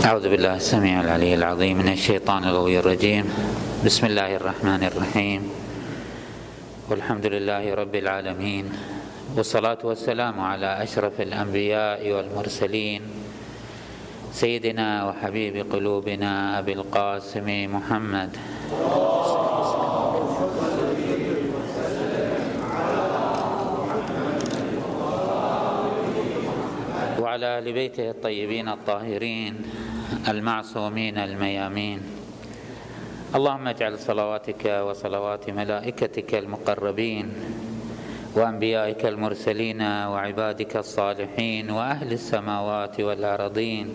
أعوذ 0.00 0.32
بالله 0.32 0.56
السميع 0.56 1.00
العلي 1.00 1.34
العظيم 1.34 1.76
من 1.76 1.92
الشيطان 1.92 2.44
الغوي 2.44 2.78
الرجيم. 2.80 3.24
بسم 3.84 4.06
الله 4.06 4.36
الرحمن 4.40 4.82
الرحيم. 4.88 5.42
والحمد 6.88 7.26
لله 7.26 7.74
رب 7.74 7.94
العالمين. 7.94 8.64
والصلاة 9.36 9.78
والسلام 9.84 10.40
على 10.40 10.82
أشرف 10.82 11.20
الأنبياء 11.20 12.00
والمرسلين. 12.00 13.02
سيدنا 14.32 15.04
وحبيب 15.08 15.68
قلوبنا 15.68 16.58
أبي 16.58 16.72
القاسم 16.72 17.48
محمد. 17.68 18.30
وعلى 27.20 27.58
آل 27.58 27.72
بيته 27.72 28.10
الطيبين 28.10 28.68
الطاهرين. 28.68 29.54
المعصومين 30.28 31.18
الميامين. 31.18 32.00
اللهم 33.34 33.68
اجعل 33.68 33.98
صلواتك 33.98 34.64
وصلوات 34.66 35.50
ملائكتك 35.50 36.34
المقربين 36.34 37.32
وأنبيائك 38.34 39.06
المرسلين 39.06 39.82
وعبادك 39.82 40.76
الصالحين 40.76 41.70
وأهل 41.70 42.12
السماوات 42.12 43.00
والأرضين. 43.00 43.94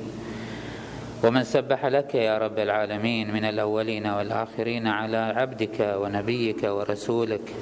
ومن 1.24 1.44
سبح 1.44 1.86
لك 1.86 2.16
يا 2.16 2.38
رب 2.38 2.60
العالمين 2.60 3.34
من 3.34 3.46
الأولين 3.46 4.08
والآخرين 4.08 4.88
على 4.88 5.18
عبدك 5.18 5.80
ونبيك 5.80 6.64
ورسولك. 6.64 7.54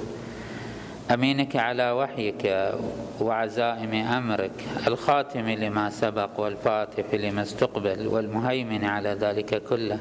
أمينك 1.11 1.55
على 1.55 1.91
وحيك 1.91 2.71
وعزائم 3.19 3.93
أمرك 3.93 4.51
الخاتم 4.87 5.49
لما 5.49 5.89
سبق 5.89 6.39
والفاتح 6.39 7.13
لما 7.13 7.41
استقبل 7.41 8.07
والمهيمن 8.07 8.85
على 8.85 9.09
ذلك 9.09 9.63
كله. 9.69 9.99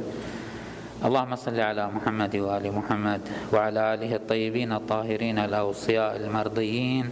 اللهم 1.05 1.37
صل 1.37 1.61
على 1.61 1.87
محمد 1.87 2.37
وآل 2.37 2.73
محمد 2.73 3.21
وعلى 3.53 3.95
آله 3.95 4.17
الطيبين 4.17 4.73
الطاهرين 4.73 5.39
الأوصياء 5.39 6.17
المرضيين. 6.17 7.11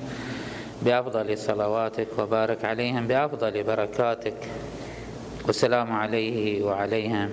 بأفضل 0.82 1.38
صلواتك 1.38 2.08
وبارك 2.18 2.64
عليهم 2.64 3.06
بأفضل 3.06 3.62
بركاتك. 3.62 4.38
والسلام 5.46 5.92
عليه 5.92 6.62
وعليهم 6.62 7.30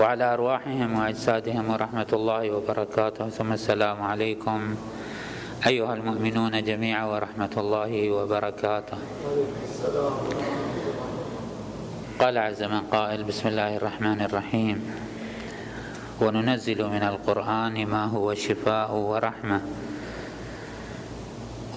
وعلى 0.00 0.24
أرواحهم 0.34 0.98
وأجسادهم 0.98 1.70
ورحمة 1.70 2.10
الله 2.12 2.50
وبركاته. 2.50 3.28
ثم 3.28 3.52
السلام 3.52 4.02
عليكم 4.02 4.74
أيها 5.66 5.94
المؤمنون 5.94 6.64
جميعا 6.64 7.06
ورحمة 7.06 7.54
الله 7.56 8.10
وبركاته. 8.10 8.98
قال 12.18 12.38
عز 12.38 12.62
من 12.62 12.80
قائل 12.90 13.22
بسم 13.24 13.48
الله 13.48 13.76
الرحمن 13.76 14.20
الرحيم. 14.20 14.76
وننزل 16.20 16.80
من 16.82 17.02
القرآن 17.02 17.86
ما 17.86 18.04
هو 18.04 18.34
شفاء 18.34 18.90
ورحمة. 18.90 19.60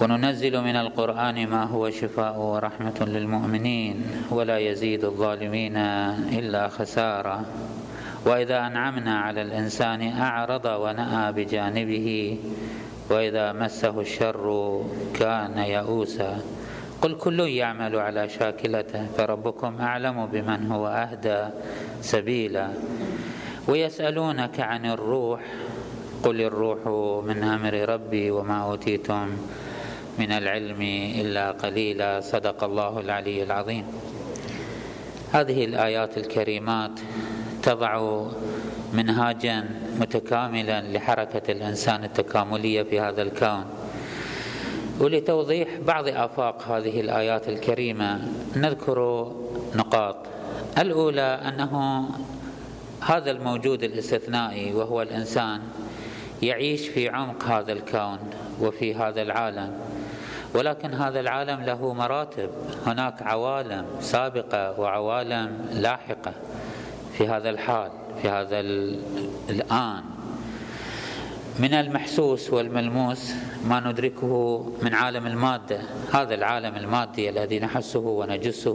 وننزل 0.02 0.54
من 0.60 0.76
القرآن 0.76 1.46
ما 1.46 1.64
هو 1.64 1.90
شفاء 1.90 2.34
ورحمة 2.38 2.98
للمؤمنين. 3.00 3.96
ولا 4.30 4.58
يزيد 4.58 5.04
الظالمين 5.04 5.76
إلا 6.34 6.68
خسارة. 6.68 7.44
وإذا 8.26 8.66
أنعمنا 8.66 9.20
على 9.20 9.42
الإنسان 9.42 10.02
أعرض 10.02 10.66
ونأى 10.66 11.32
بجانبه 11.32 12.38
وإذا 13.10 13.52
مسه 13.52 14.00
الشر 14.00 14.46
كان 15.14 15.58
يئوسا. 15.58 16.40
قل 17.02 17.16
كل 17.16 17.40
يعمل 17.40 17.96
على 17.96 18.28
شاكلته 18.28 19.06
فربكم 19.16 19.80
أعلم 19.80 20.26
بمن 20.26 20.72
هو 20.72 20.86
أهدى 20.86 21.40
سبيلا. 22.00 22.68
ويسألونك 23.68 24.60
عن 24.60 24.86
الروح 24.86 25.40
قل 26.22 26.40
الروح 26.40 26.80
من 27.26 27.42
أمر 27.44 27.74
ربي 27.74 28.30
وما 28.30 28.58
أوتيتم 28.62 29.28
من 30.18 30.30
العلم 30.32 30.82
إلا 31.20 31.50
قليلا. 31.50 32.20
صدق 32.20 32.64
الله 32.64 33.00
العلي 33.00 33.42
العظيم. 33.42 33.84
هذه 35.32 35.64
الآيات 35.64 36.18
الكريمات 36.18 37.00
تضع 37.62 38.22
منهاجا 38.92 39.64
متكاملا 40.00 40.82
لحركة 40.82 41.52
الإنسان 41.52 42.04
التكاملية 42.04 42.82
في 42.82 43.00
هذا 43.00 43.22
الكون. 43.22 43.64
ولتوضيح 45.00 45.68
بعض 45.86 46.08
آفاق 46.08 46.62
هذه 46.62 47.00
الآيات 47.00 47.48
الكريمة 47.48 48.20
نذكر 48.56 49.32
نقاط. 49.74 50.16
الأولى 50.78 51.40
أنه 51.48 52.04
هذا 53.00 53.30
الموجود 53.30 53.82
الاستثنائي 53.82 54.74
وهو 54.74 55.02
الإنسان 55.02 55.60
يعيش 56.42 56.88
في 56.88 57.08
عمق 57.08 57.44
هذا 57.44 57.72
الكون 57.72 58.18
وفي 58.60 58.94
هذا 58.94 59.22
العالم. 59.22 59.72
ولكن 60.54 60.94
هذا 60.94 61.20
العالم 61.20 61.62
له 61.62 61.92
مراتب. 61.94 62.50
هناك 62.86 63.22
عوالم 63.22 63.84
سابقة 64.00 64.80
وعوالم 64.80 65.68
لاحقة 65.72 66.32
في 67.18 67.28
هذا 67.28 67.50
الحال. 67.50 67.90
في 68.22 68.28
هذا 68.28 68.60
الآن. 69.50 70.02
من 71.58 71.74
المحسوس 71.74 72.52
والملموس 72.52 73.32
ما 73.64 73.80
ندركه 73.80 74.66
من 74.82 74.94
عالم 74.94 75.26
المادة. 75.26 75.80
هذا 76.12 76.34
العالم 76.34 76.76
المادي 76.76 77.30
الذي 77.30 77.58
نحسه 77.58 78.00
ونجسه 78.00 78.70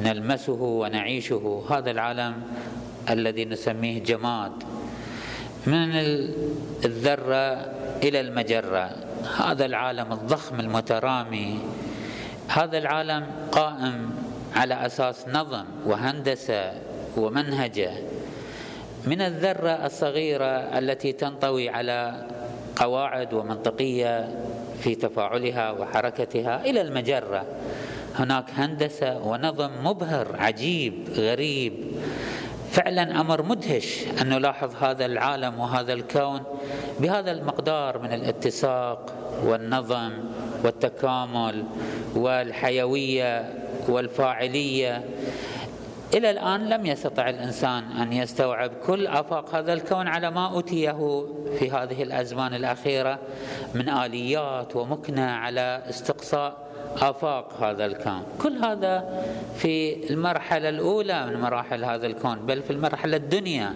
ونلمسه 0.00 0.62
ونعيشه. 0.62 1.64
هذا 1.70 1.90
العالم 1.90 2.34
الذي 3.10 3.44
نسميه 3.44 4.02
جماد. 4.02 4.52
من 5.66 5.90
الذرة 6.84 7.72
إلى 8.02 8.20
المجرة. 8.20 8.90
هذا 9.38 9.64
العالم 9.66 10.12
الضخم 10.12 10.60
المترامي. 10.60 11.58
هذا 12.48 12.78
العالم 12.78 13.26
قائم 13.52 14.10
على 14.56 14.86
أساس 14.86 15.28
نظم 15.28 15.64
وهندسة 15.86 16.72
ومنهجة. 17.16 17.92
من 19.06 19.20
الذرة 19.20 19.86
الصغيرة 19.86 20.78
التي 20.78 21.12
تنطوي 21.12 21.68
على 21.68 22.26
قواعد 22.76 23.34
ومنطقية 23.34 24.28
في 24.80 24.94
تفاعلها 24.94 25.70
وحركتها 25.70 26.64
إلى 26.64 26.80
المجرة. 26.80 27.44
هناك 28.14 28.44
هندسة 28.56 29.18
ونظم 29.18 29.70
مبهر 29.84 30.36
عجيب 30.38 30.94
غريب. 31.16 31.72
فعلا 32.70 33.20
أمر 33.20 33.42
مدهش 33.42 34.04
أن 34.22 34.28
نلاحظ 34.28 34.84
هذا 34.84 35.06
العالم 35.06 35.58
وهذا 35.58 35.92
الكون 35.92 36.42
بهذا 37.00 37.30
المقدار 37.30 37.98
من 37.98 38.12
الاتساق 38.12 39.12
والنظم 39.44 40.12
والتكامل 40.64 41.64
والحيوية 42.14 43.54
والفاعلية. 43.88 45.04
إلى 46.14 46.30
الآن 46.30 46.68
لم 46.68 46.86
يستطع 46.86 47.28
الإنسان 47.28 47.84
أن 47.84 48.12
يستوعب 48.12 48.70
كل 48.86 49.06
آفاق 49.06 49.54
هذا 49.54 49.72
الكون 49.72 50.08
على 50.08 50.30
ما 50.30 50.46
أوتيه 50.46 51.26
في 51.58 51.70
هذه 51.70 52.02
الأزمان 52.02 52.54
الأخيرة 52.54 53.18
من 53.74 53.88
آليات 53.88 54.76
ومكنة 54.76 55.30
على 55.30 55.82
استقصاء 55.90 56.72
آفاق 56.96 57.62
هذا 57.62 57.86
الكون. 57.86 58.22
كل 58.42 58.64
هذا 58.64 59.24
في 59.56 60.04
المرحلة 60.10 60.68
الأولى 60.68 61.26
من 61.26 61.40
مراحل 61.40 61.84
هذا 61.84 62.06
الكون 62.06 62.38
بل 62.46 62.62
في 62.62 62.70
المرحلة 62.70 63.16
الدنيا 63.16 63.74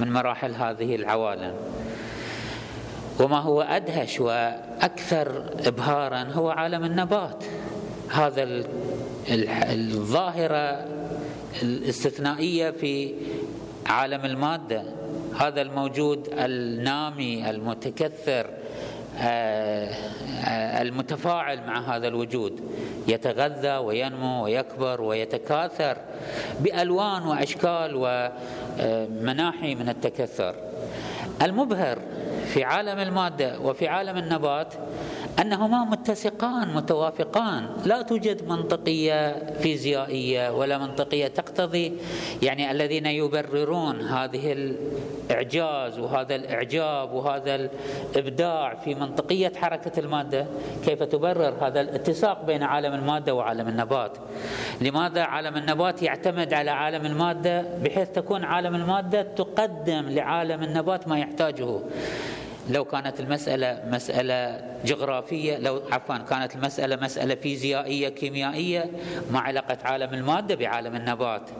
من 0.00 0.12
مراحل 0.12 0.54
هذه 0.54 0.96
العوالم. 0.96 1.54
وما 3.20 3.38
هو 3.38 3.62
أدهش 3.62 4.20
وأكثر 4.20 5.44
إبهارا 5.66 6.22
هو 6.32 6.50
عالم 6.50 6.84
النبات. 6.84 7.44
هذا 8.10 8.64
الظاهرة 9.28 10.96
الاستثنائية 11.62 12.70
في 12.70 13.14
عالم 13.86 14.24
المادة. 14.24 14.82
هذا 15.40 15.62
الموجود 15.62 16.28
النامي 16.32 17.50
المتكثر 17.50 18.50
آه، 19.18 19.90
آه، 20.44 20.82
المتفاعل 20.82 21.66
مع 21.66 21.96
هذا 21.96 22.08
الوجود. 22.08 22.60
يتغذى 23.08 23.76
وينمو 23.76 24.44
ويكبر 24.44 25.00
ويتكاثر 25.00 25.96
بألوان 26.60 27.22
وأشكال 27.22 27.92
ومناحي 27.94 29.74
من 29.74 29.88
التكثر. 29.88 30.54
المبهر 31.42 31.98
في 32.56 32.64
عالم 32.64 32.98
المادة 32.98 33.60
وفي 33.60 33.88
عالم 33.88 34.16
النبات 34.16 34.74
أنهما 35.40 35.84
متسقان 35.84 36.74
متوافقان. 36.74 37.66
لا 37.84 38.02
توجد 38.02 38.48
منطقية 38.48 39.52
فيزيائية 39.54 40.52
ولا 40.52 40.78
منطقية 40.78 41.26
تقتضي 41.26 41.92
يعني 42.42 42.70
الذين 42.70 43.06
يبررون 43.06 44.00
هذه 44.00 44.52
الإعجاز 44.52 45.98
وهذا 45.98 46.34
الإعجاب 46.34 47.12
وهذا 47.12 47.54
الإبداع 48.14 48.74
في 48.74 48.94
منطقية 48.94 49.52
حركة 49.56 50.00
المادة 50.00 50.46
كيف 50.84 51.02
تبرر 51.02 51.66
هذا 51.66 51.80
الاتساق 51.80 52.44
بين 52.44 52.62
عالم 52.62 52.94
المادة 52.94 53.34
وعالم 53.34 53.68
النبات؟ 53.68 54.18
لماذا 54.80 55.22
عالم 55.22 55.56
النبات 55.56 56.02
يعتمد 56.02 56.54
على 56.54 56.70
عالم 56.70 57.06
المادة؟ 57.06 57.62
بحيث 57.84 58.08
تكون 58.08 58.44
عالم 58.44 58.74
المادة 58.74 59.22
تقدم 59.22 60.08
لعالم 60.08 60.62
النبات 60.62 61.08
ما 61.08 61.18
يحتاجه. 61.18 61.80
لو 62.70 62.84
كانت 62.84 63.20
المسألة 63.20 63.82
مسألة 63.90 64.60
جغرافية 64.84 65.58
لو 65.58 65.82
عفوا 65.92 66.16
كانت 66.16 66.54
المسألة 66.54 66.96
مسألة 66.96 67.34
فيزيائية 67.34 68.08
كيميائية 68.08 68.90
ما 69.30 69.40
علاقة 69.40 69.78
عالم 69.84 70.14
المادة 70.14 70.54
بعالم 70.54 70.96
النبات. 70.96 71.50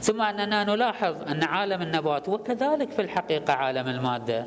ثم 0.00 0.20
أننا 0.20 0.64
نلاحظ 0.64 1.22
أن 1.28 1.42
عالم 1.42 1.82
النبات 1.82 2.28
وكذلك 2.28 2.90
في 2.90 3.02
الحقيقة 3.02 3.52
عالم 3.52 3.88
المادة 3.88 4.46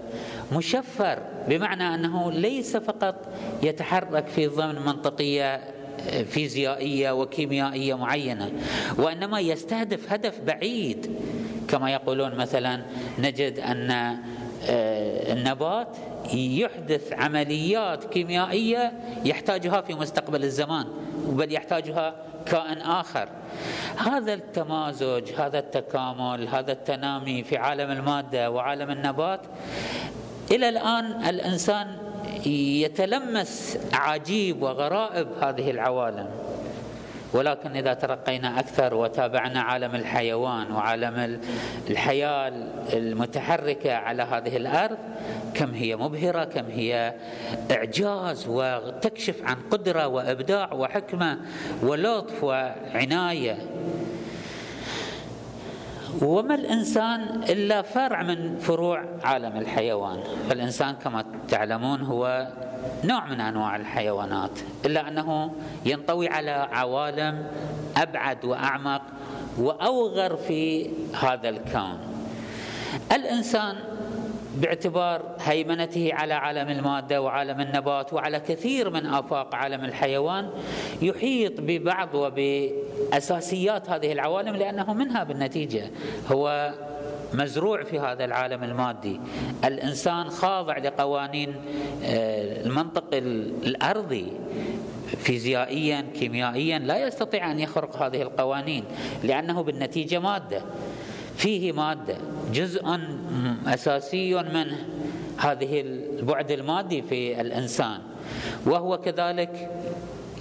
مشفر 0.52 1.20
بمعنى 1.48 1.96
أنه 1.96 2.32
ليس 2.32 2.78
فقط 2.78 3.16
يتحرك 3.64 4.28
في 4.28 4.48
ضمن 4.48 4.76
منطقية 4.86 5.62
فيزيائية 6.30 7.12
وكيميائية 7.12 7.98
معينة 7.98 8.52
وإنما 8.98 9.40
يستهدف 9.40 10.14
هدف 10.14 10.40
بعيد. 10.40 11.16
كما 11.68 11.92
يقولون 11.92 12.36
مثلا 12.36 12.82
نجد 13.20 13.60
أن 13.60 14.18
النبات 14.68 15.88
يحدث 16.34 17.14
عمليات 17.14 18.04
كيميائية 18.04 18.94
يحتاجها 19.26 19.82
في 19.82 19.94
مستقبل 19.94 20.44
الزمان 20.44 20.86
بل 21.28 21.54
يحتاجها 21.54 22.16
كائن 22.46 22.78
آخر. 22.78 23.30
هذا 23.98 24.34
التمازج 24.34 25.34
هذا 25.38 25.60
التكامل 25.60 26.48
هذا 26.48 26.72
التنامي 26.72 27.44
في 27.44 27.58
عالم 27.58 27.92
المادة 27.92 28.52
وعالم 28.52 28.92
النبات 28.92 29.42
إلى 30.52 30.70
الآن 30.70 31.06
الإنسان 31.30 31.88
يتلمس 32.46 33.78
عجيب 33.94 34.62
وغرائب 34.62 35.28
هذه 35.42 35.72
العوالم. 35.72 36.49
ولكن 37.34 37.76
إذا 37.76 37.94
ترقينا 37.94 38.60
أكثر 38.60 38.94
وتابعنا 38.94 39.62
عالم 39.62 39.96
الحيوان 39.96 40.72
وعالم 40.72 41.40
الحياة 41.90 42.52
المتحركة 42.94 43.94
على 43.94 44.24
هذه 44.24 44.58
الأرض 44.58 44.98
كم 45.54 45.74
هي 45.74 45.96
مبهرة 45.96 46.44
كم 46.44 46.66
هي 46.66 47.14
إعجاز 47.72 48.48
وتكشف 48.48 49.44
عن 49.44 49.56
قدرة 49.72 50.08
وإبداع 50.08 50.74
وحكمة 50.74 51.40
ولطف 51.84 52.44
وعناية. 52.44 53.58
وما 56.22 56.56
الإنسان 56.56 57.44
إلا 57.50 57.82
فرع 57.82 58.24
من 58.24 58.58
فروع 58.58 59.06
عالم 59.24 59.58
الحيوان. 59.58 60.20
فالإنسان 60.50 60.96
كما 60.96 61.26
تعلمون 61.48 62.02
هو 62.02 62.48
نوع 63.04 63.26
من 63.26 63.42
أنواع 63.42 63.76
الحيوانات 63.76 64.60
إلا 64.86 65.08
أنه 65.08 65.52
ينطوي 65.86 66.28
على 66.28 66.52
عوالم 66.52 67.48
أبعد 67.98 68.46
وأعمق 68.46 69.02
وأوغر 69.58 70.36
في 70.36 70.90
هذا 71.14 71.50
الكون. 71.50 72.00
الإنسان 73.12 73.76
باعتبار 74.56 75.22
هيمنته 75.40 76.10
على 76.14 76.34
عالم 76.34 76.70
المادة 76.70 77.22
وعالم 77.22 77.62
النبات 77.62 78.14
وعلى 78.14 78.40
كثير 78.40 78.90
من 78.90 79.06
آفاق 79.06 79.56
عالم 79.56 79.86
الحيوان 79.86 80.50
يحيط 81.02 81.54
ببعض 81.62 82.16
وباساسيات 83.08 83.90
هذه 83.90 84.12
العوالم 84.12 84.56
لأنه 84.56 84.94
منها 84.94 85.24
بالنتيجة 85.24 85.92
هو 86.32 86.74
مزروع 87.34 87.84
في 87.84 88.00
هذا 88.00 88.26
العالم 88.26 88.64
المادي. 88.64 89.20
الإنسان 89.66 90.30
خاضع 90.30 90.78
لقوانين 90.78 91.56
آه، 92.04 92.66
المنطق 92.66 93.06
الأرضي. 93.14 94.32
فيزيائيا 95.18 96.06
كيميائيا 96.20 96.80
لا 96.80 97.08
يستطيع 97.08 97.52
أن 97.52 97.60
يخرق 97.60 97.96
هذه 97.96 98.22
القوانين 98.22 98.84
لأنه 99.24 99.62
بالنتيجة 99.62 100.20
مادة. 100.20 100.62
فيه 101.38 101.72
مادة. 101.72 102.18
جزء 102.54 103.00
أساسي 103.68 104.36
من 104.36 104.66
هذه 105.38 105.82
البعد 105.82 106.52
المادي 106.52 107.02
في 107.02 107.42
الإنسان. 107.42 108.00
وهو 108.66 108.98
كذلك 108.98 109.70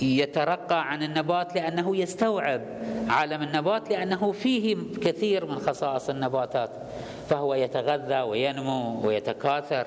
يترقى 0.02 0.90
عن 0.90 1.02
النبات 1.02 1.54
لأنه 1.54 1.96
يستوعب 1.96 2.60
عالم 3.08 3.42
النبات 3.42 3.90
لأنه 3.90 4.32
فيه 4.32 4.76
كثير 5.02 5.46
من 5.46 5.58
خصائص 5.58 6.08
النباتات. 6.10 6.70
فهو 7.28 7.54
يتغذى 7.54 8.20
وينمو 8.20 9.06
ويتكاثر. 9.06 9.86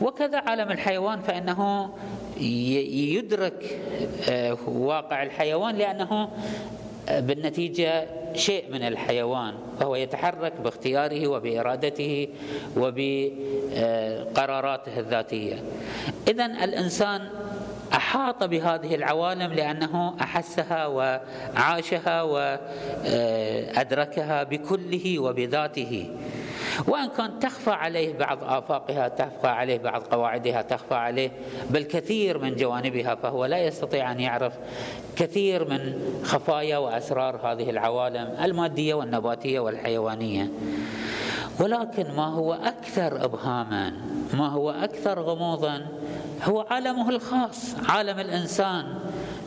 وكذا 0.00 0.38
عالم 0.38 0.70
الحيوان 0.70 1.20
فإنه 1.20 1.90
يدرك 3.16 3.80
آه، 4.30 4.56
واقع 4.66 5.22
الحيوان 5.22 5.76
لأنه 5.76 6.28
آه، 7.08 7.20
بالنتيجة 7.20 8.06
شيء 8.34 8.64
من 8.72 8.82
الحيوان. 8.82 9.54
فهو 9.80 9.96
يتحرك 9.96 10.52
باختياره 10.64 11.28
وبإرادته 11.28 12.28
وبقراراته 12.76 14.18
الذاتية. 14.98 15.62
اذا 16.28 16.46
الإنسان 16.46 17.25
احاط 18.16 18.44
بهذه 18.44 18.94
العوالم 18.94 19.52
لأنه 19.52 20.14
أحسها 20.20 20.86
وعاشها 20.86 22.22
وأدركها 23.02 24.42
بكله 24.42 25.18
وبذاته. 25.18 26.10
وإن 26.88 27.08
كان 27.08 27.38
تخفى 27.38 27.70
عليه 27.70 28.18
بعض 28.18 28.44
آفاقها 28.44 29.08
تخفى 29.08 29.46
عليه 29.46 29.78
بعض 29.78 30.02
قواعدها 30.02 30.62
تخفى 30.62 30.94
عليه 30.94 31.30
بل 31.70 31.82
كثير 31.82 32.38
من 32.38 32.54
جوانبها 32.56 33.14
فهو 33.14 33.44
لا 33.44 33.58
يستطيع 33.58 34.12
أن 34.12 34.20
يعرف 34.20 34.52
كثير 35.16 35.70
من 35.70 35.94
خفايا 36.24 36.78
وأسرار 36.78 37.36
هذه 37.36 37.70
العوالم 37.70 38.36
المادية 38.42 38.94
والنباتية 38.94 39.60
والحيوانية. 39.60 40.50
ولكن 41.60 42.16
ما 42.16 42.26
هو 42.26 42.52
أكثر 42.54 43.24
ابهاما 43.24 43.92
ما 44.34 44.48
هو 44.48 44.70
أكثر 44.70 45.20
غموضا 45.20 45.86
هو 46.42 46.66
عالمه 46.70 47.08
الخاص 47.10 47.76
عالم 47.88 48.18
الإنسان. 48.18 48.84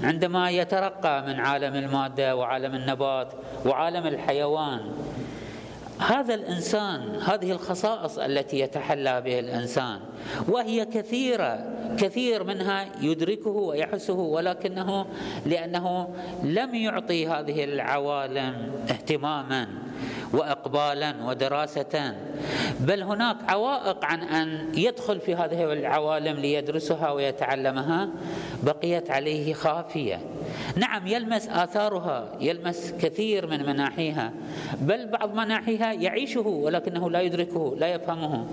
عندما 0.03 0.49
يترقى 0.49 1.23
من 1.27 1.39
عالم 1.39 1.75
المادة 1.75 2.35
وعالم 2.35 2.75
النبات 2.75 3.33
وعالم 3.65 4.07
الحيوان 4.07 4.79
هذا 5.99 6.33
الإنسان 6.33 7.15
هذه 7.15 7.51
الخصائص 7.51 8.17
التي 8.19 8.59
يتحلى 8.59 9.21
به 9.21 9.39
الإنسان 9.39 9.99
وهي 10.47 10.85
كثيرة 10.85 11.59
كثير 11.97 12.43
منها 12.43 12.85
يدركه 13.01 13.49
ويحسه 13.49 14.13
ولكنه 14.13 15.05
لأنه 15.45 16.07
لم 16.43 16.75
يعطي 16.75 17.27
هذه 17.27 17.63
العوالم 17.63 18.71
اهتماما. 18.89 19.67
واقبالا 20.33 21.13
ودراسه. 21.25 22.15
بل 22.79 23.03
هناك 23.03 23.37
عوائق 23.47 24.05
عن 24.05 24.23
أن 24.23 24.67
يدخل 24.77 25.19
في 25.19 25.35
هذه 25.35 25.73
العوالم 25.73 26.39
ليدرسها 26.39 27.11
ويتعلمها 27.11 28.09
بقيت 28.63 29.11
عليه 29.11 29.53
خافية. 29.53 30.21
نعم 30.75 31.07
يلمس 31.07 31.49
آثارها 31.49 32.29
يلمس 32.39 32.93
كثير 33.01 33.47
من 33.47 33.65
مناحيها 33.65 34.33
بل 34.81 35.07
بعض 35.07 35.33
مناحيها 35.33 35.93
يعيشه 35.93 36.47
ولكنه 36.47 37.09
لا 37.09 37.21
يدركه 37.21 37.75
لا 37.77 37.87
يفهمه 37.87 38.47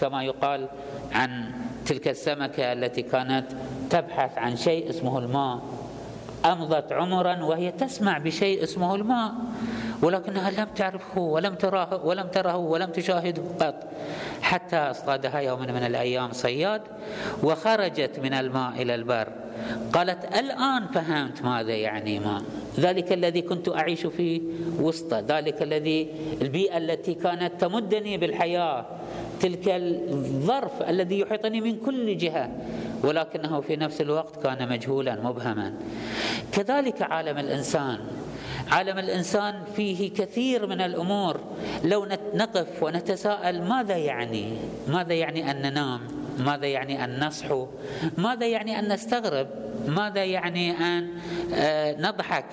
كما 0.00 0.24
يقال 0.24 0.68
عن 1.12 1.50
تلك 1.86 2.08
السمكة 2.08 2.72
التي 2.72 3.02
كانت 3.02 3.46
تبحث 3.90 4.38
عن 4.38 4.56
شيء 4.56 4.90
اسمه 4.90 5.18
الماء. 5.18 5.60
أمضت 6.44 6.92
عمرا 6.92 7.42
وهي 7.44 7.72
تسمع 7.72 8.18
بشيء 8.18 8.62
اسمه 8.62 8.94
الماء. 8.94 9.32
ولكنها 10.02 10.50
لم 10.50 10.66
تعرفه 10.76 11.20
ولم 11.20 11.54
تراه 11.54 12.04
ولم 12.06 12.26
تره 12.26 12.56
ولم 12.56 12.90
تشاهده 12.90 13.42
قط. 13.60 13.74
حتى 14.42 14.76
أصطادها 14.76 15.40
يوم 15.40 15.60
من 15.60 15.86
الأيام 15.86 16.32
صياد 16.32 16.82
وخرجت 17.42 18.18
من 18.18 18.34
الماء 18.34 18.82
إلى 18.82 18.94
البر. 18.94 19.28
قالت 19.92 20.24
الآن 20.38 20.86
فهمت 20.94 21.42
ماذا 21.42 21.74
يعني 21.74 22.20
ماء. 22.20 22.42
ذلك 22.80 23.12
الذي 23.12 23.42
كنت 23.42 23.68
أعيش 23.68 24.06
في 24.06 24.42
وسطه. 24.80 25.20
ذلك 25.20 25.62
الذي 25.62 26.08
البيئة 26.42 26.78
التي 26.78 27.14
كانت 27.14 27.60
تمدني 27.60 28.18
بالحياة. 28.18 28.86
تلك 29.40 29.68
الظرف 29.68 30.82
الذي 30.88 31.20
يحيطني 31.20 31.60
من 31.60 31.76
كل 31.76 32.16
جهة. 32.16 32.50
ولكنه 33.04 33.60
في 33.60 33.76
نفس 33.76 34.00
الوقت 34.00 34.42
كان 34.42 34.68
مجهولا 34.68 35.20
مبهما. 35.22 35.74
كذلك 36.52 37.02
عالم 37.02 37.38
الإنسان. 37.38 37.98
عالم 38.70 38.98
الإنسان 38.98 39.54
فيه 39.76 40.14
كثير 40.14 40.66
من 40.66 40.80
الأمور 40.80 41.40
لو 41.84 42.06
نقف 42.34 42.82
ونتساءل 42.82 43.62
ماذا 43.62 43.96
يعني؟ 43.96 44.52
ماذا 44.88 45.14
يعني 45.14 45.50
أن 45.50 45.62
ننام؟ 45.62 46.00
ماذا 46.38 46.66
يعني 46.66 47.04
أن 47.04 47.26
نصحو 47.26 47.66
ماذا 48.18 48.46
يعني 48.46 48.78
أن 48.78 48.92
نستغرب 48.92 49.48
ماذا 49.86 50.24
يعني 50.24 50.70
أن 50.70 51.08
آه، 51.54 51.96
نضحك 52.00 52.44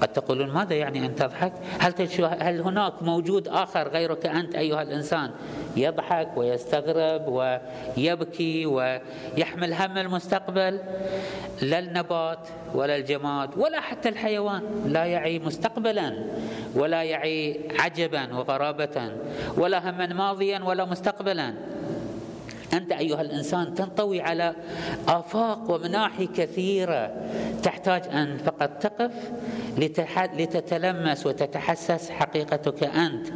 قد 0.00 0.08
تقولون 0.08 0.50
ماذا 0.50 0.74
يعني 0.74 1.06
أن 1.06 1.14
تضحك؟ 1.14 1.52
هل, 1.78 1.94
هل 2.40 2.60
هناك 2.60 3.02
موجود 3.02 3.48
آخر 3.48 3.88
غيرك 3.88 4.26
أنت 4.26 4.54
أيها 4.54 4.82
الإنسان 4.82 5.30
يضحك 5.76 6.28
ويستغرب 6.36 7.28
ويبكي 7.96 8.66
ويحمل 8.66 9.74
هم 9.74 9.98
المستقبل؟ 9.98 10.80
لا 11.62 11.78
النبات 11.78 12.48
ولا 12.74 12.96
الجماد 12.96 13.58
ولا 13.58 13.80
حتى 13.80 14.08
الحيوان 14.08 14.62
لا 14.86 15.04
يعي 15.04 15.38
مستقبلا 15.38 16.24
ولا 16.74 17.02
يعي 17.02 17.60
عجبا 17.78 18.34
وغرابة 18.34 19.12
ولا 19.56 19.90
هما 19.90 20.06
ماضيا 20.06 20.60
ولا 20.64 20.84
مستقبلا. 20.84 21.54
أنت 22.76 22.92
أيها 22.92 23.20
الإنسان 23.20 23.74
تنطوي 23.74 24.20
على 24.20 24.54
آفاق 25.08 25.70
ومناحي 25.70 26.26
كثيرة 26.26 27.14
تحتاج 27.62 28.02
أن 28.12 28.38
فقط 28.38 28.70
تقف 28.70 29.12
لتتلمس 30.38 31.26
وتتحسس 31.26 32.10
حقيقتك 32.10 32.84
أنت 32.84 33.26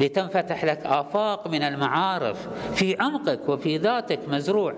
لتنفتح 0.00 0.64
لك 0.64 0.80
آفاق 0.84 1.48
من 1.48 1.62
المعارف 1.62 2.48
في 2.74 2.96
عمقك 3.00 3.48
وفي 3.48 3.78
ذاتك 3.78 4.18
مزروع. 4.28 4.74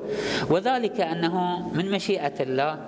وذلك 0.51 1.01
أنه 1.01 1.69
من 1.69 1.91
مشيئة 1.91 2.43
الله 2.43 2.79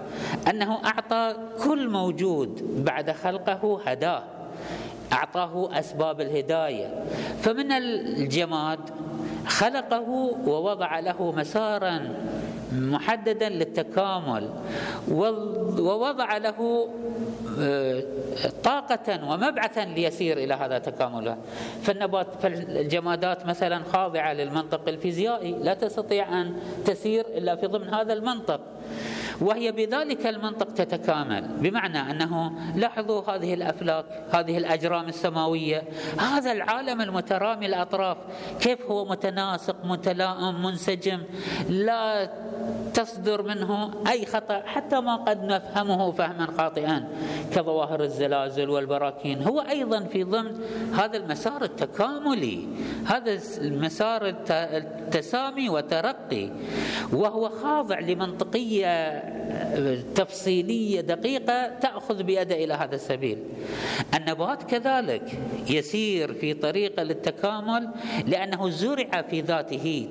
أنه 0.50 0.85
أعطى 0.85 1.37
كل 1.64 1.90
موجود 1.90 2.85
بعد 2.85 3.11
خلقه 3.11 3.80
هداه 3.87 4.23
أعطاه 5.12 5.78
أسباب 5.78 6.21
الهداية. 6.21 7.04
فمن 7.42 7.73
الجماد 7.73 8.80
خلقه 9.46 10.08
ووضع 10.46 11.00
له 11.00 11.32
مسارا 11.36 12.00
محددا 12.72 13.48
للتكامل 13.48 14.50
ووضع 15.08 16.36
له 16.36 16.88
آه، 17.60 18.02
طاقة 18.64 19.30
ومبعثا 19.30 19.84
ليسير 19.84 20.38
إلى 20.38 20.54
هذا 20.54 20.76
التكامل 20.76 21.36
فالنبات 21.82 22.26
فالجمادات 22.42 23.46
مثلا 23.46 23.82
خاضعة 23.92 24.32
للمنطق 24.32 24.88
الفيزيائي 24.88 25.52
لا 25.52 25.74
تستطيع 25.74 26.40
أن 26.40 26.56
تسير 26.84 27.26
إلا 27.26 27.56
في 27.56 27.66
ضمن 27.66 27.94
هذا 27.94 28.12
المنطق. 28.12 28.60
وهي 29.40 29.73
بذلك 29.73 30.26
المنطق 30.26 30.75
تتكامل. 30.75 31.49
بمعنى 31.59 32.11
أنه 32.11 32.52
لاحظوا 32.75 33.31
هذه 33.31 33.55
الأفلاك 33.55 34.05
هذه 34.31 34.59
الأجرام 34.59 35.09
السماوية 35.09 35.83
هذا 36.19 36.52
العالم 36.52 37.00
المترامي 37.00 37.66
الأطراف 37.66 38.16
كيف 38.61 38.87
هو 38.87 39.05
متناسق 39.05 39.85
متلائم 39.85 40.62
منسجم 40.62 41.23
لا 41.69 42.31
تصدر 42.95 43.43
منه 43.43 43.90
أي 44.09 44.26
خطأ 44.26 44.62
حتى 44.66 45.00
ما 45.00 45.16
قد 45.16 45.45
نفهمه 45.45 46.12
فهما 46.12 46.47
خاطئا. 46.59 47.09
كظواهر 47.55 48.02
الزلازل 48.02 48.71
والبراكين. 48.71 49.43
هو 49.43 49.61
أيضا 49.61 50.00
في 50.00 50.25
ضمن 50.25 50.61
هذا 50.95 51.16
المسار 51.16 51.64
التكاملي 51.64 52.69
هذا 53.07 53.38
المسار 53.59 54.35
التسامي 54.50 55.69
وترقي 55.69 56.50
وهو 57.12 57.49
خاضع 57.49 57.99
لمنطقية 57.99 59.23
تفصيلية 60.14 61.00
دقيقة 61.00 61.68
تأخذ 61.80 62.23
بيده 62.23 62.64
إلى 62.64 62.75
هذا 62.75 62.95
السبيل. 62.95 63.38
النبات 64.14 64.62
كذلك 64.62 65.23
يسير 65.71 66.35
في 66.35 66.54
طريقة 66.54 67.02
للتكامل 67.02 67.88
لأنه 68.26 68.71
زرع 68.71 69.23
في 69.23 69.40
ذاته 69.40 70.09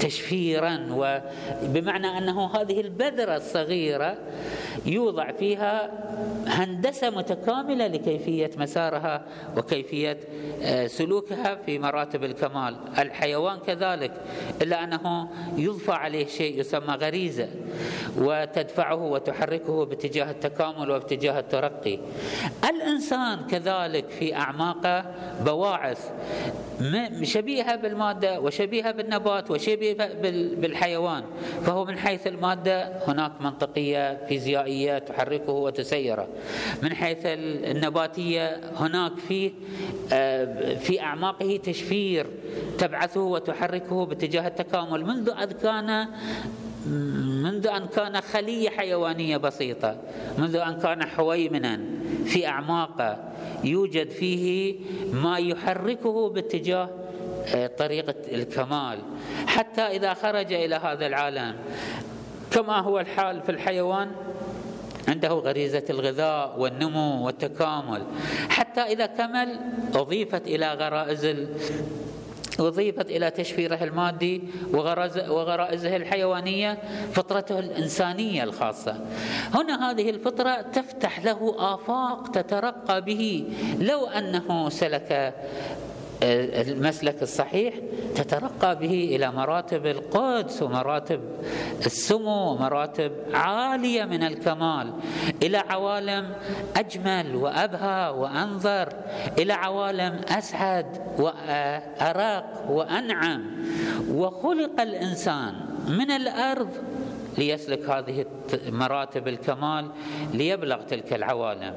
تشفيرا 0.00 0.86
وبمعنى 0.90 2.18
أنه 2.18 2.56
هذه 2.56 2.80
البذرة 2.80 3.36
الصغيرة 3.36 4.18
يوضع 4.86 5.32
فيها 5.32 5.90
هندسة 6.46 7.10
متكاملة 7.10 7.86
لكيفية 7.86 8.50
مسارها 8.56 9.22
وكيفية 9.56 10.18
آه، 10.62 10.86
سلوكها 10.86 11.54
في 11.66 11.78
مراتب 11.78 12.24
الكمال. 12.24 12.76
الحيوان 12.98 13.58
كذلك 13.58 14.12
إلا 14.62 14.84
أنه 14.84 15.28
يضفى 15.56 15.92
عليه 15.92 16.26
شيء 16.26 16.60
يسمى 16.60 16.94
غريزة 16.94 17.48
وتدفعه 18.18 19.02
وتحركه 19.04 19.84
باتجاه 19.84 20.30
التكامل 20.30 20.90
واتجاه 20.90 21.38
الترقي. 21.38 21.98
الإنسان 22.70 23.46
كذلك 23.50 24.08
في 24.08 24.34
أعماقه 24.34 25.04
بواعث 25.44 26.10
شبيهة 27.22 27.76
بالمادة 27.76 28.40
وشبيهة 28.40 28.90
بالنبات 28.90 29.50
وشبيهة 29.50 30.08
بالحيوان. 30.54 31.24
فهو 31.62 31.84
من 31.84 31.98
حيث 31.98 32.26
المادة 32.26 32.92
هناك 33.08 33.32
منطقية 33.40 34.26
فيزيائيه 34.28 34.61
تحركه 34.98 35.52
وتسيره. 35.52 36.28
من 36.82 36.94
حيث 36.94 37.18
النباتية 37.24 38.60
هناك 38.76 39.12
فيه 39.28 39.50
آه، 40.12 40.74
في 40.74 41.00
أعماقه 41.00 41.60
تشفير 41.64 42.26
تبعثه 42.78 43.20
وتحركه 43.20 44.06
باتجاه 44.06 44.46
التكامل. 44.46 45.06
منذ 45.06 45.30
اذ 45.42 45.52
كان 45.52 46.06
منذ 47.42 47.66
أن 47.66 47.86
كان 47.86 48.20
خلية 48.20 48.70
حيوانية 48.70 49.36
بسيطة 49.36 49.96
منذ 50.38 50.56
أن 50.56 50.78
كان 50.80 51.04
حويمنا 51.04 51.80
في 52.24 52.46
أعماقه 52.46 53.18
يوجد 53.64 54.10
فيه 54.10 54.74
ما 55.12 55.38
يحركه 55.38 56.28
باتجاه 56.28 56.88
آه، 57.54 57.66
طريقة 57.66 58.14
الكمال. 58.32 58.98
حتى 59.46 59.82
إذا 59.82 60.14
خرج 60.14 60.52
إلى 60.52 60.74
هذا 60.74 61.06
العالم 61.06 61.56
كما 62.50 62.80
هو 62.80 63.00
الحال 63.00 63.42
في 63.42 63.48
الحيوان 63.48 64.10
عنده 65.08 65.28
غريزة 65.28 65.84
الغذاء 65.90 66.54
والنمو 66.58 67.26
والتكامل. 67.26 68.02
حتى 68.48 68.80
إذا 68.80 69.06
كمل 69.06 69.60
أضيفت 69.94 70.46
إلى 70.46 70.74
غرائز 70.74 71.36
أضيفت 72.60 73.06
إلى 73.10 73.30
تشفيره 73.30 73.84
المادي 73.84 74.42
وغرائزه 75.28 75.96
الحيوانية 75.96 76.78
فطرته 77.12 77.58
الإنسانية 77.58 78.44
الخاصة. 78.44 79.00
هنا 79.54 79.90
هذه 79.90 80.10
الفطرة 80.10 80.60
تفتح 80.60 81.24
له 81.24 81.54
آفاق 81.58 82.30
تترقى 82.30 83.02
به 83.02 83.44
لو 83.80 84.06
أنه 84.06 84.68
سلك 84.68 85.34
المسلك 86.22 87.22
الصحيح 87.22 87.74
تترقى 88.14 88.78
به 88.78 89.16
إلى 89.16 89.30
مراتب 89.32 89.86
القدس 89.86 90.62
ومراتب 90.62 91.20
السمو 91.86 92.50
ومراتب 92.52 93.12
عالية 93.34 94.04
من 94.04 94.22
الكمال 94.22 94.92
إلى 95.42 95.56
عوالم 95.58 96.32
أجمل 96.76 97.36
وأبهى 97.36 98.10
وأنظر 98.10 98.88
إلى 99.38 99.52
عوالم 99.52 100.20
أسعد 100.28 100.86
وارق 101.18 102.64
وأنعم. 102.70 103.44
وخلق 104.10 104.80
الإنسان 104.80 105.54
من 105.88 106.10
الأرض 106.10 106.68
ليسلك 107.38 107.90
هذه 107.90 108.24
مراتب 108.68 109.28
الكمال 109.28 109.88
ليبلغ 110.34 110.82
تلك 110.82 111.12
العوالم. 111.12 111.74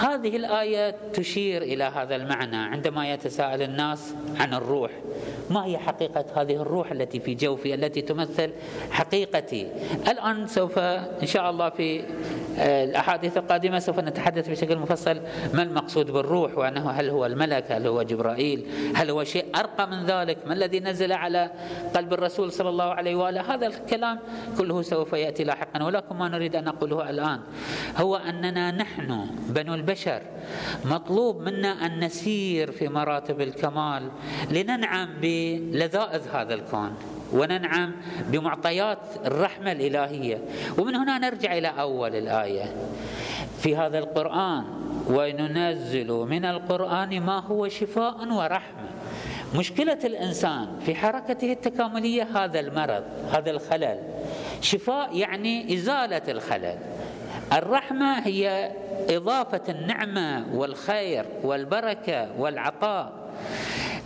هذه 0.00 0.36
الآية 0.36 0.96
تشير 1.12 1.62
إلى 1.62 1.84
هذا 1.84 2.16
المعنى 2.16 2.56
عندما 2.56 3.12
يتساءل 3.12 3.62
الناس 3.62 4.14
عن 4.40 4.54
الروح. 4.54 4.90
ما 5.50 5.64
هي 5.64 5.78
حقيقة 5.78 6.24
هذه 6.34 6.56
الروح 6.56 6.90
التي 6.90 7.20
في 7.20 7.34
جوفي 7.34 7.74
التي 7.74 8.02
تمثل 8.02 8.50
حقيقتي؟ 8.90 9.68
الآن 10.08 10.46
سوف 10.46 10.78
إن 10.78 11.26
شاء 11.26 11.50
الله 11.50 11.70
في 11.70 12.04
الأحاديث 12.58 13.36
القادمة 13.36 13.78
سوف 13.78 13.98
نتحدث 13.98 14.48
بشكل 14.48 14.78
مفصل. 14.78 15.20
ما 15.54 15.62
المقصود 15.62 16.10
بالروح 16.10 16.58
وأنه 16.58 16.90
هل 16.90 17.10
هو 17.10 17.26
الملك 17.26 17.72
هل 17.72 17.86
هو 17.86 18.02
جبرائيل 18.02 18.66
هل 18.94 19.10
هو 19.10 19.24
شيء 19.24 19.44
أرقى 19.56 19.90
من 19.90 20.04
ذلك؟ 20.04 20.38
ما 20.46 20.54
الذي 20.54 20.80
نزل 20.80 21.12
على 21.12 21.50
قلب 21.96 22.12
الرسول 22.12 22.52
صلى 22.52 22.68
الله 22.68 22.84
عليه 22.84 23.14
وآله؟ 23.14 23.54
هذا 23.54 23.66
الكلام 23.66 24.18
كله 24.58 24.82
سوف 24.82 25.12
يأتي 25.12 25.44
لاحقا 25.44 25.82
ولكن 25.82 26.16
ما 26.16 26.28
نريد 26.28 26.56
أن 26.56 26.64
نقوله 26.64 27.10
الآن. 27.10 27.40
هو 27.96 28.16
أننا 28.16 28.70
نحن 28.70 29.26
بنو 29.48 29.74
البشر 29.74 30.22
مطلوب 30.84 31.40
منا 31.40 31.86
أن 31.86 32.04
نسير 32.04 32.72
في 32.72 32.88
مراتب 32.88 33.40
الكمال 33.40 34.08
لننعم 34.50 35.08
بلذائذ 35.20 36.22
هذا 36.32 36.54
الكون. 36.54 36.94
وننعم 37.34 37.92
بمعطيات 38.26 38.98
الرحمة 39.26 39.72
الإلهية. 39.72 40.38
ومن 40.78 40.94
هنا 40.94 41.18
نرجع 41.18 41.58
إلى 41.58 41.68
أول 41.68 42.16
الآية. 42.16 42.74
في 43.58 43.76
هذا 43.76 43.98
القرآن 43.98 44.64
وننزل 45.10 46.08
من 46.12 46.44
القرآن 46.44 47.20
ما 47.20 47.38
هو 47.40 47.68
شفاء 47.68 48.32
ورحمة. 48.32 48.88
مشكلة 49.54 49.98
الإنسان 50.04 50.66
في 50.86 50.94
حركته 50.94 51.52
التكاملية 51.52 52.22
هذا 52.22 52.60
المرض 52.60 53.04
هذا 53.32 53.50
الخلل. 53.50 53.98
شفاء 54.60 55.16
يعني 55.16 55.74
إزالة 55.74 56.22
الخلل. 56.28 56.78
الرحمة 57.52 58.26
هي 58.26 58.70
إضافة 59.10 59.60
النعمة 59.68 60.44
والخير 60.54 61.24
والبركة 61.42 62.28
والعطاء. 62.38 63.12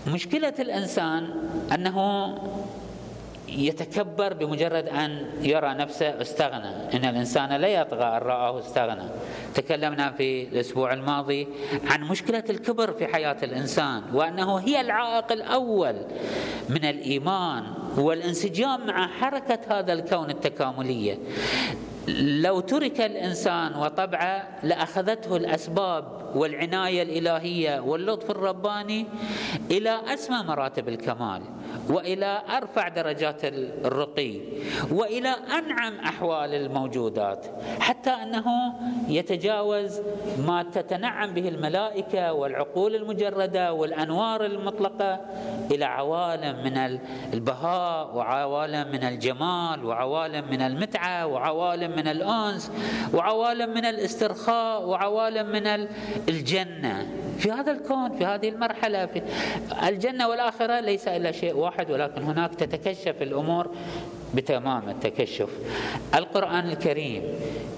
مشكلة 0.06 0.54
الإنسان 0.58 1.28
أنه 1.74 1.98
يتكبر 3.48 4.32
بمجرد 4.32 4.88
أن 4.88 5.26
يرى 5.40 5.74
نفسه 5.74 6.20
استغنى. 6.20 6.94
إن 6.94 7.04
الإنسان 7.04 7.52
لا 7.52 7.68
يطغى 7.68 8.04
أن 8.04 8.22
رآه 8.22 8.58
استغنى. 8.58 9.08
تكلمنا 9.54 10.10
في 10.10 10.42
الأسبوع 10.42 10.92
الماضي 10.92 11.48
عن 11.90 12.02
مشكلة 12.02 12.44
الكبر 12.50 12.92
في 12.92 13.06
حياة 13.06 13.36
الإنسان 13.42 14.02
وأنه 14.12 14.56
هي 14.56 14.80
العائق 14.80 15.32
الأول 15.32 15.96
من 16.68 16.84
الإيمان 16.84 17.64
والانسجام 17.96 18.86
مع 18.86 19.06
حركة 19.06 19.58
هذا 19.78 19.92
الكون 19.92 20.30
التكاملية. 20.30 21.18
لو 22.18 22.60
ترك 22.60 23.00
الإنسان 23.00 23.74
وطبعه 23.76 24.48
لأخذته 24.62 25.36
الأسباب 25.36 26.04
والعناية 26.34 27.02
الإلهية 27.02 27.80
واللطف 27.80 28.30
الرباني 28.30 29.06
إلى 29.70 30.00
أسمى 30.14 30.42
مراتب 30.48 30.88
الكمال. 30.88 31.42
وإلى 31.90 32.42
أرفع 32.56 32.88
درجات 32.88 33.44
الرقي 33.84 34.40
وإلى 34.90 35.28
أنعم 35.28 35.98
أحوال 35.98 36.54
الموجودات 36.54 37.46
حتى 37.80 38.10
أنه 38.10 38.44
يتجاوز 39.08 40.00
ما 40.46 40.62
تتنعم 40.62 41.34
به 41.34 41.48
الملائكة 41.48 42.32
والعقول 42.32 42.94
المجردة 42.94 43.72
والأنوار 43.72 44.44
المطلقة 44.44 45.20
إلى 45.70 45.84
عوالم 45.84 46.64
من 46.64 46.98
البهاء 47.34 48.16
وعوالم 48.16 48.88
من 48.92 49.04
الجمال 49.04 49.84
وعوالم 49.84 50.50
من 50.50 50.60
المتعة 50.60 51.26
وعوالم 51.26 51.90
من 51.90 52.08
الأنس 52.08 52.72
وعوالم 53.14 53.70
من 53.74 53.84
الاسترخاء 53.84 54.86
وعوالم 54.88 55.46
من 55.46 55.66
الجنة. 56.28 57.06
في 57.38 57.52
هذا 57.52 57.72
الكون 57.72 58.18
في 58.18 58.24
هذه 58.24 58.48
المرحلة 58.48 59.06
في 59.06 59.22
الجنة 59.88 60.28
والآخرة 60.28 60.80
ليس 60.80 61.08
إلا 61.08 61.32
شيء 61.32 61.56
واحد. 61.56 61.77
ولكن 61.90 62.22
هناك 62.22 62.54
تتكشف 62.54 63.22
الأمور 63.22 63.70
بتمام 64.34 64.88
التكشف. 64.88 65.48
القرآن 66.14 66.68
الكريم 66.68 67.22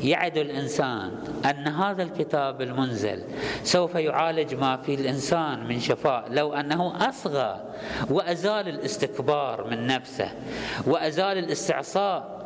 يعد 0.02 0.38
الإنسان 0.38 1.10
أن 1.44 1.68
هذا 1.68 2.02
الكتاب 2.02 2.62
المنزل 2.62 3.22
سوف 3.62 3.94
يعالج 3.94 4.54
ما 4.54 4.76
في 4.76 4.94
الإنسان 4.94 5.66
من 5.68 5.80
شفاء 5.80 6.24
لو 6.30 6.52
أنه 6.54 7.08
أصغى 7.08 7.60
وأزال 8.10 8.68
الاستكبار 8.68 9.66
من 9.70 9.86
نفسه 9.86 10.28
وأزال 10.86 11.38
الاستعصاء 11.38 12.39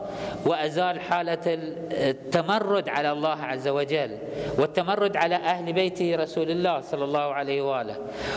وأزال 0.47 1.01
حالة 1.01 1.41
التمرد 1.93 2.89
على 2.89 3.13
الله 3.13 3.43
عز 3.43 3.69
وجل 3.69 4.19
والتمرد 4.59 5.17
على 5.17 5.35
أهل 5.35 5.73
بيته 5.73 6.17
رسول 6.17 6.51
الله 6.51 6.81
صلى 6.81 7.05
الله 7.05 7.35
عليه 7.35 7.63
وآله 7.63 7.97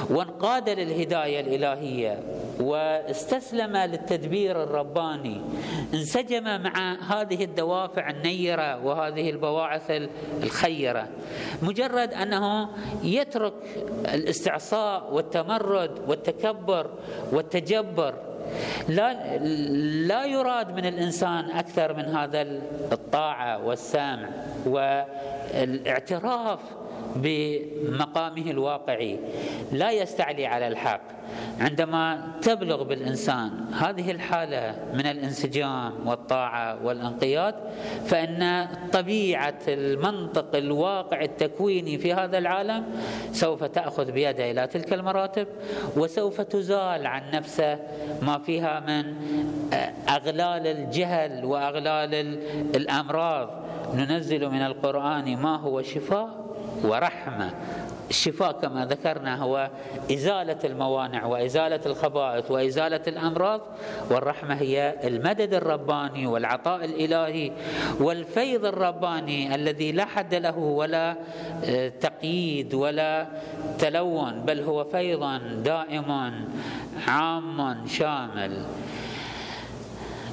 وانقاد 0.10 0.70
للهداية 0.70 1.40
الإلهية 1.40 2.20
واستسلم 2.60 3.78
للتدبير 3.78 4.64
الرباني 4.64 5.42
انسجم 5.94 6.44
مع 6.44 6.98
هذه 7.10 7.44
الدوافع 7.44 8.10
النيرة 8.10 8.86
وهذه 8.86 9.30
البواعث 9.30 9.92
الخيرة 10.44 11.08
مجرد 11.62 12.14
أنه 12.14 12.70
يترك 13.04 13.54
الاستعصاء 14.14 15.14
والتمرد 15.14 15.92
والتكبر 16.08 16.90
والتجبر 17.32 18.14
لا 18.88 19.38
لا 20.08 20.26
يراد 20.26 20.72
من 20.72 20.86
الإنسان 20.86 21.52
أكثر 21.52 21.94
من 21.94 22.06
هذا 22.06 22.42
الطاعة 22.92 23.66
والسامع 23.66 24.30
والإعتراف 24.66 26.60
بمقامه 27.16 28.52
الواقعي. 28.52 29.20
لا 29.72 29.92
يستعلي 29.92 30.46
على 30.46 30.68
الحق. 30.68 31.02
عندما 31.60 32.32
تبلغ 32.42 32.84
بالإنسان 32.84 33.52
هذه 33.74 34.12
الحالة 34.12 34.76
من 34.94 35.06
الانسجام 35.06 36.08
والطاعة 36.08 36.86
والانقياد 36.86 37.56
فإن 38.06 38.68
طبيعة 38.94 39.60
المنطق 39.68 40.56
الواقع 40.56 41.22
التكويني 41.22 41.98
في 41.98 42.14
هذا 42.14 42.38
العالم 42.38 42.84
سوف 43.32 43.64
تأخذ 43.64 44.12
بيده 44.12 44.52
إلى 44.52 44.68
تلك 44.68 44.94
المراتب 44.94 45.48
وسوف 45.98 46.42
تزال 46.42 47.08
عن 47.08 47.22
نفسه 47.34 47.80
ما 48.22 48.38
فيها 48.38 48.80
من 48.80 49.16
أغلال 50.10 50.68
الجهل 50.68 51.46
وأغلال 51.46 52.14
الأمراض. 52.76 53.50
ننزل 53.94 54.50
من 54.50 54.62
القرآن 54.62 55.38
ما 55.38 55.56
هو 55.56 55.82
شفاء 55.82 56.47
ورحمة. 56.84 57.52
الشفاء 58.10 58.52
كما 58.52 58.86
ذكرنا 58.86 59.36
هو 59.36 59.70
إزالة 60.12 60.58
الموانع 60.64 61.26
وإزالة 61.26 61.80
الخبائث 61.86 62.52
وإزالة 62.52 63.02
الأمراض 63.08 63.62
والرحمة 64.12 64.56
هي 64.56 64.96
المدد 65.04 65.54
الرباني 65.54 66.28
والعطاء 66.28 66.86
الإلهي 66.86 67.52
والفيض 68.00 68.66
الرباني 68.66 69.56
الذي 69.56 69.92
لا 69.92 70.06
حد 70.06 70.36
له 70.36 70.58
ولا 70.58 71.16
آه، 71.66 71.88
تقييد 71.88 72.74
ولا 72.74 73.28
تلون 73.80 74.42
بل 74.46 74.62
هو 74.62 74.84
فيض 74.84 75.42
دائم 75.64 76.34
عام 77.08 77.88
شامل. 77.88 78.66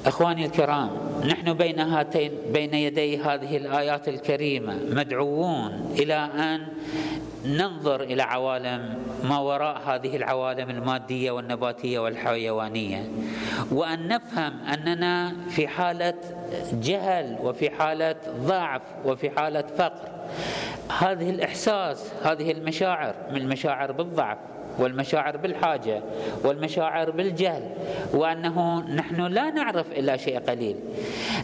إخواني 0.05 0.45
الكرام 0.45 0.89
نحن 1.25 1.53
بين 1.53 1.79
هاتين 1.79 2.31
بين 2.53 2.73
يدي 2.73 3.17
هذه 3.17 3.57
الآيات 3.57 4.07
الكريمة 4.07 4.79
مدعوون 4.89 5.95
إلى 5.99 6.13
أن 6.13 6.67
ننظر 7.45 8.01
إلى 8.01 8.23
عوالم 8.23 8.97
ما 9.23 9.39
وراء 9.39 9.81
هذه 9.85 10.15
العوالم 10.15 10.69
المادية 10.69 11.31
والنباتية 11.31 11.99
والحيوانية 11.99 13.09
وأن 13.71 14.07
نفهم 14.07 14.53
أننا 14.73 15.33
في 15.49 15.67
حالة 15.67 16.13
جهل 16.73 17.37
وفي 17.43 17.69
حالة 17.69 18.15
ضعف 18.39 18.81
وفي 19.05 19.29
حالة 19.29 19.63
فقر. 19.77 20.09
هذه 20.99 21.29
الإحساس 21.29 22.11
هذه 22.23 22.51
المشاعر 22.51 23.15
من 23.31 23.37
المشاعر 23.37 23.91
بالضعف. 23.91 24.37
والمشاعر 24.79 25.37
بالحاجة 25.37 26.03
والمشاعر 26.43 27.11
بالجهل 27.11 27.69
وأنه 28.13 28.79
نحن 28.95 29.21
لا 29.21 29.51
نعرف 29.51 29.91
إلا 29.91 30.17
شيء 30.17 30.39
قليل. 30.39 30.77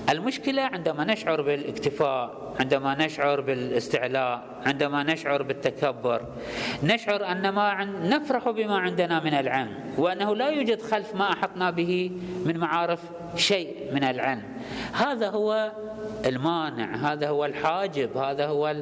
المشكلة 0.09 0.61
عندما 0.61 1.03
نشعر 1.03 1.41
بالاكتفاء، 1.41 2.53
عندما 2.59 3.05
نشعر 3.05 3.41
بالاستعلاء، 3.41 4.43
عندما 4.65 5.03
نشعر 5.03 5.43
بالتكبر، 5.43 6.21
نشعر 6.83 7.31
أن 7.31 7.49
ما 7.49 7.83
نفرح 7.83 8.49
بما 8.49 8.77
عندنا 8.77 9.19
من 9.23 9.33
العلم، 9.33 9.75
وأنه 9.97 10.35
لا 10.35 10.49
يوجد 10.49 10.81
خلف 10.81 11.15
ما 11.15 11.31
أحطنا 11.31 11.71
به 11.71 12.11
من 12.45 12.57
معارف 12.57 12.99
شيء 13.35 13.75
من 13.93 14.03
العلم. 14.03 14.43
هذا 14.93 15.29
هو 15.29 15.71
المانع 16.25 16.95
هذا 16.95 17.29
هو 17.29 17.45
الحاجب 17.45 18.17
هذا 18.17 18.47
هو 18.47 18.75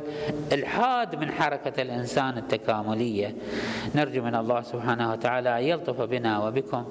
الحاد 0.51 1.15
من 1.15 1.31
حركة 1.31 1.81
الإنسان 1.81 2.37
التكاملية. 2.37 3.35
نرجو 3.95 4.23
من 4.23 4.35
الله 4.35 4.61
سبحانه 4.61 5.11
وتعالى 5.11 5.59
أن 5.59 5.63
يلطف 5.63 6.01
بنا 6.01 6.39
وبكم 6.47 6.85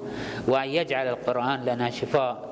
وأن 0.47 0.69
يجعل 0.69 1.07
القرآن 1.07 1.65
لنا 1.65 1.89
شفاء 1.89 2.49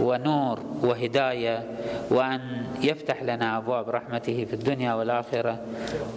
ونور 0.00 0.58
وهداية 0.82 1.64
وأن 2.10 2.40
يفتح 2.82 3.22
لنا 3.22 3.56
أبواب 3.56 3.88
رحمته 3.88 4.44
في 4.44 4.54
الدنيا 4.54 4.94
والآخرة. 4.94 5.58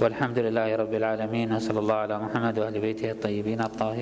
والحمد 0.01 0.39
لله 0.39 0.75
رب 0.75 0.93
العالمين 0.93 1.53
وصلى 1.53 1.79
الله 1.79 1.95
على 1.95 2.19
محمد 2.19 2.59
واهل 2.59 2.79
بيته 2.79 3.11
الطيبين 3.11 3.61
الطاهرين. 3.61 3.95